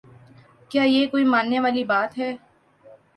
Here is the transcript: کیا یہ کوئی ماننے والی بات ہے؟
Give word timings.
کیا 0.71 0.83
یہ 0.83 1.05
کوئی 1.07 1.23
ماننے 1.23 1.59
والی 1.59 1.83
بات 1.83 2.17
ہے؟ 2.17 2.31